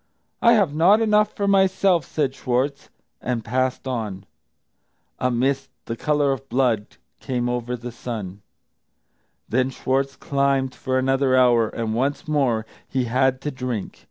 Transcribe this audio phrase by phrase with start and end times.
[0.41, 2.89] "I have not enough for myself," said Schwartz,
[3.21, 4.25] and passed on.
[5.19, 8.41] A mist, of the colour of blood, came over the sun.
[9.47, 13.99] Then Schwartz climbed for another hour, and once more he had to drink.